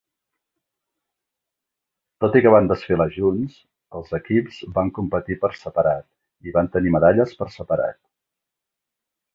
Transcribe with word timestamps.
Tot 2.25 2.37
i 2.39 2.41
que 2.45 2.53
van 2.55 2.69
desfilar 2.71 3.07
junts, 3.17 3.59
els 4.01 4.17
equips 4.21 4.59
van 4.79 4.93
competir 4.97 5.39
per 5.45 5.55
separat 5.61 6.11
i 6.51 6.57
van 6.59 6.75
tenir 6.79 6.97
medalles 6.99 7.39
per 7.43 7.53
separat. 7.61 8.03